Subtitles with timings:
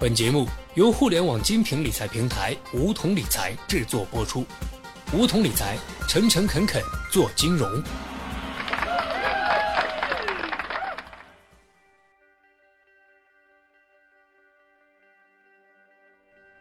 [0.00, 4.46] 本节目由互联网精品理财平台梧桐理财制作播出。
[5.12, 5.76] 梧桐理财，
[6.08, 7.70] 诚诚恳恳做金融。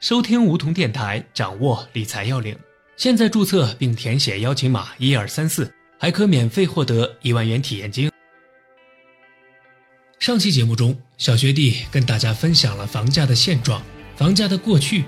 [0.01, 2.53] 收听梧桐电台，掌握理财要领。
[2.97, 8.08] 现在注册并填写邀请码一二三四，还可免费获得一万元体验金。
[10.29, 13.81] 上期节目中，小学弟跟大家分享了房价的现状、
[14.15, 15.05] 房价的过去。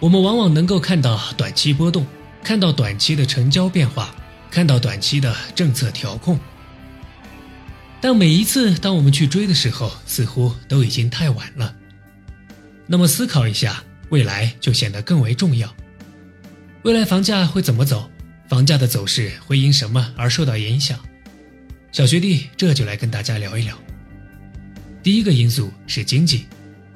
[0.00, 2.06] 我们往往能够看到短期波动，
[2.42, 4.16] 看到短期的成交变化，
[4.50, 6.40] 看到短期的政策调控。
[8.00, 11.76] 但每一次当我们去追的时候，似乎都已经太晚了。
[12.86, 15.70] 那么思考一下，未来就显得更为重要。
[16.84, 18.10] 未来房价会怎么走？
[18.48, 20.98] 房价的走势会因什么而受到影响？
[21.92, 23.76] 小学弟这就来跟大家聊一聊。
[25.02, 26.46] 第一个因素是经济，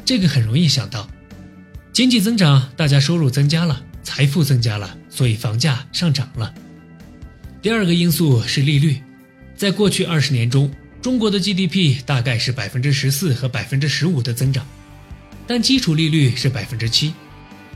[0.05, 1.11] 这个很容易想到，
[1.93, 6.55] 经济增长，大家收入增加了，财富增加了，所以房价上涨了。
[7.61, 9.03] 第二个因素是利率，
[9.57, 10.71] 在过去二十年中，
[11.03, 14.65] 中国的 GDP 大概是百分之十四和百分之十五的增长，
[15.45, 17.13] 但基础利率是百分之七，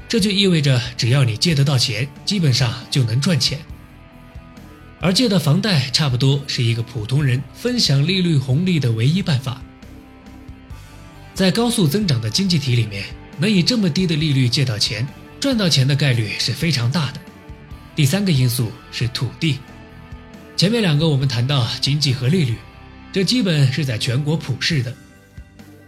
[0.08, 3.58] 这就意味着只要你借得到钱，基本上就能赚钱。
[5.00, 9.60] 而借的房贷差不多是一个普通人分享利率红利的唯一办法。
[11.34, 13.04] 在高速增长的经济体里面，
[13.38, 15.06] 能以这么低的利率借到钱、
[15.40, 17.20] 赚到钱的概率是非常大的。
[17.96, 19.58] 第三个因素是土地。
[20.56, 22.56] 前面两个我们谈到经济和利率，
[23.12, 24.94] 这基本是在全国普世的。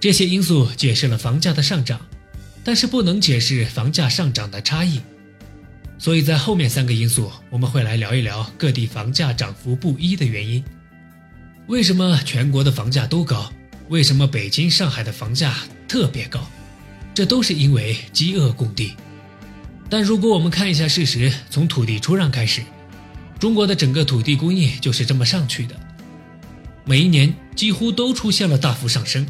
[0.00, 2.00] 这些因素解释了房价的上涨，
[2.64, 5.00] 但是不能解释房价上涨的差异。
[5.98, 10.64] 所以在后面三个因素，我们会来聊一聊各地房价涨幅不一的原因。
[11.68, 13.52] 为什么全国的房价都高？
[13.92, 15.54] 为什么北京、上海的房价
[15.86, 16.40] 特别高？
[17.12, 18.94] 这都是因为饥饿供地。
[19.90, 22.62] 但如果我们看一下事实，从土地出让开始，
[23.38, 25.78] 中国的整个土地供应就是这么上去的。
[26.86, 29.26] 每一年几乎都出现了大幅上升，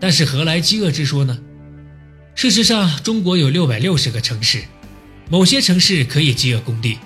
[0.00, 1.38] 但是何来饥饿之说呢？
[2.34, 4.64] 事实上，中国有六百六十个城市，
[5.28, 6.96] 某些城市可以饥饿供地，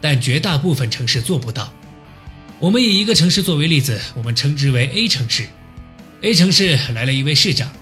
[0.00, 1.70] 但绝大部分城市做不到。
[2.58, 5.46] 我们以一个城市作为例子，我们称之为 A 城市。
[6.22, 7.72] A 城市来了一位市长，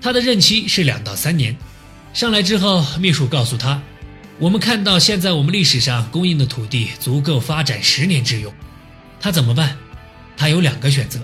[0.00, 1.54] 他的任期是两到三年。
[2.14, 3.82] 上来之后，秘书告诉他
[4.40, 8.50] ：“我们看到现在我们历史上供应的土地足够发展十年之用。”
[9.20, 9.76] 他怎么办？
[10.38, 11.20] 他有两个选择。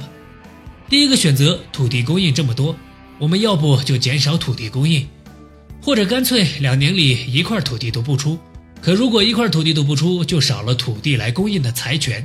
[0.90, 2.76] 第一个选择，土地供应这么多，
[3.18, 5.08] 我们要不就减少土地供应，
[5.80, 8.38] 或者干脆两年里一块土地都不出。
[8.82, 12.22] 可如果一块土地都不出，就少了土地来供应的财权，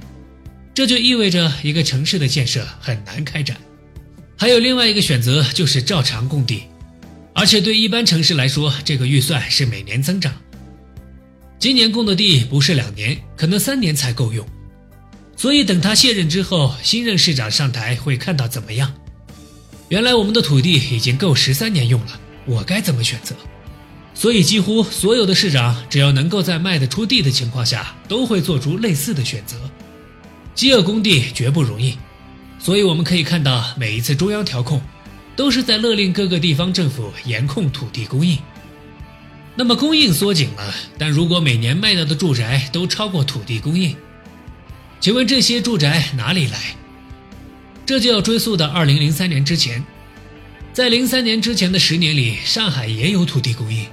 [0.74, 3.56] 这就意味着一个城市的建设很难开展。
[4.38, 6.63] 还有另外一个选择，就是照常供地，
[7.34, 10.34] 而且对一般城市来说，这个预算是每年增长。
[11.57, 14.46] 今年供的地不是两年，可能三年才够用，
[15.38, 18.94] 所以等他卸任之后，新任市长上台会看到怎么样？
[19.88, 23.34] 原来我们的土地已经够十三年用了，我该怎么选择？
[24.13, 29.57] 所以几乎所有的市长，只要能够在卖得出地的情况下，都会做出类似的选择。
[30.53, 31.97] 饥饿供地绝不容易。
[32.66, 34.81] 所以我们可以看到，每一次中央调控，
[35.36, 38.40] 都是在勒令各个地方政府严控土地供应。
[39.53, 43.96] 那么供应缩紧了，但如果每年卖掉的住宅都超过土地供应，
[45.00, 46.76] 请问这些住宅哪里来？
[47.86, 49.86] 这就要追溯到二零零三年之前。
[50.74, 53.86] 在零三年之前的十年里，上海也有土地供应，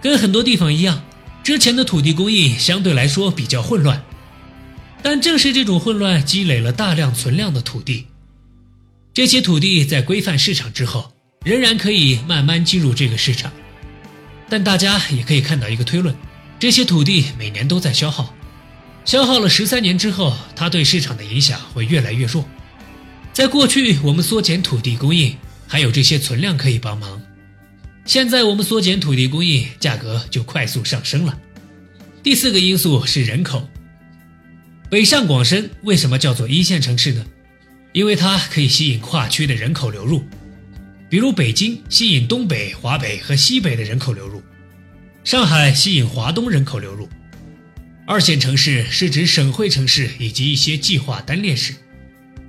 [0.00, 1.02] 跟很多地方一样，
[1.42, 4.00] 之前的土地供应相对来说比较混乱。
[5.08, 8.06] 但正是这种混乱，积累了大量存量的土地。
[9.14, 11.12] 这些土地在规范市场之后，
[11.44, 13.52] 仍然可以慢慢进入这个市场。
[14.48, 16.12] 但大家也可以看到一个推论：
[16.58, 18.34] 这些土地每年都在消耗，
[19.04, 22.44] 消耗了十三年之后，它对市场的影响会越来越弱。
[23.32, 25.36] 在过去，我们缩减土地供应，
[25.68, 27.20] 还有这些存量可以帮忙；
[28.04, 31.38] 现在我们缩减土地供应，价格就快速上升了。
[32.24, 33.68] 第四个因素是人口。
[34.88, 37.26] 北上广深为什么叫做一线城市呢？
[37.92, 40.22] 因为它可以吸引跨区的人口流入，
[41.10, 44.40] 比如北京吸引东北、华北和西北的人口流入，
[45.24, 47.08] 上海吸引华东人口流入。
[48.06, 51.74] 二线城市是指省会城市以及一些计划单列市，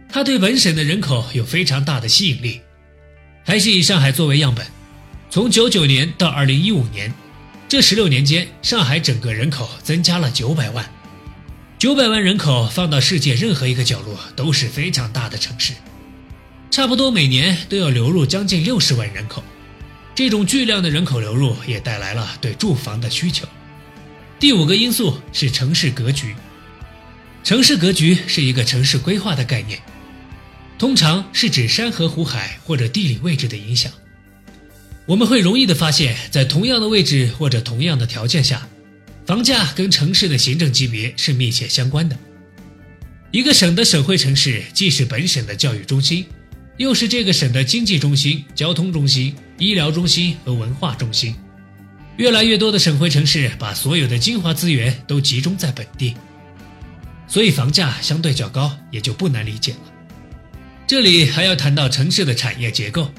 [0.07, 2.61] 它对本省的人口有非常大的吸引力。
[3.43, 4.63] 还是以上海作为样本，
[5.31, 7.11] 从九九年到二零一五年，
[7.67, 10.87] 这十六年间，上海整个人口增加了九百万。
[11.79, 15.73] 九百万人口放到世界任何一个角落都是非常大的城市，
[16.71, 19.43] 差不多每年都要流入将近六十万人口。
[20.15, 23.47] 这种巨量的人口流入也带来了对住房的需求。
[24.39, 26.33] 第五个因素是城市格局。
[27.43, 29.79] 城市格局是一个城市规划的概念，
[30.79, 33.91] 通常是指山河湖海或者地理位置的影响。
[35.05, 38.67] 我们会容易的发现，在同样的位置或者同样的条件下，
[39.27, 42.17] 房价跟城市的行政级别是密切相关的。
[43.29, 46.25] 一个省的省会城市既是本省的教育中心，
[46.77, 51.35] 又是这个省的经济中心、交通中心、医疗中心和文化中心。
[52.15, 56.15] 越来越多的省会城市把所有的精华资源都集中在本地。
[57.27, 59.79] 所以房价相对较高，也就不难理解了。
[60.87, 63.11] 这里还要谈到城市的产业结构，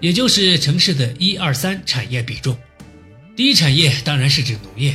[0.00, 2.54] 也就是城市的一二三产业比重。
[3.34, 4.94] 第一产业当然是指农业，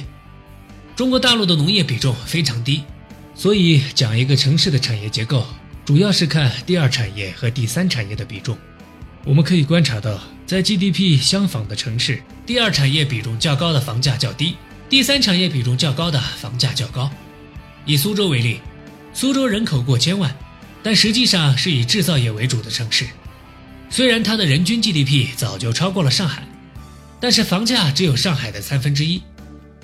[0.95, 2.81] 中国大陆的农业比重非常低，
[3.35, 5.45] 所以讲一个城市的产业结构，
[5.83, 8.57] 主要是看第二产业和第三产业的比重。
[9.25, 14.55] 我们可以观察到，在 GDP 相仿的城市，第二产业比重较高的房价较低，
[14.89, 17.11] 第三产业比重较高的房价较高。
[17.85, 18.61] 以苏州为例，
[19.13, 20.33] 苏州人口过千万，
[20.81, 23.05] 但实际上是以制造业为主的城市。
[23.89, 26.47] 虽然它的人均 GDP 早就超过了上海，
[27.19, 29.21] 但是房价只有上海的三分之一。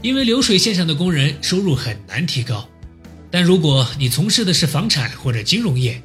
[0.02, 2.68] 因为流水线上的工人收入很难提高，
[3.30, 6.02] 但如果你从事的是房产或者金融业，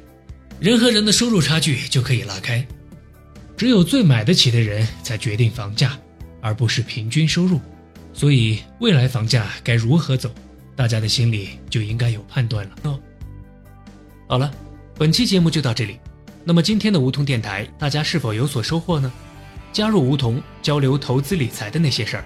[0.59, 2.65] 人和人的收入差距就可以拉开。
[3.55, 5.97] 只有最买得起的人才决定房价，
[6.41, 7.59] 而不是平均收入。
[8.13, 10.31] 所以未来房价该如何走？
[10.75, 12.99] 大家的心里就应该有判断了哦。
[14.27, 14.51] 好了，
[14.95, 15.97] 本期节目就到这里。
[16.43, 19.11] 那么今天的梧桐电台，大家是否有所收获呢？
[19.73, 22.25] 加入梧桐，交流投资理财的那些事儿，